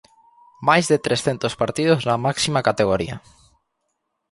Máis 0.67 0.85
de 0.91 0.97
trescentos 1.05 1.53
partidos 1.61 2.01
na 2.09 2.15
máxima 2.25 2.65
categoría. 2.67 3.15